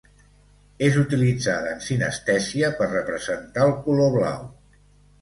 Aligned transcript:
És 0.87 0.97
utilitzada 1.01 1.75
en 1.75 1.85
sinestèsia 1.89 2.73
per 2.83 2.91
representar 2.97 3.71
el 3.71 3.79
color 3.89 4.15
blau. 4.21 4.47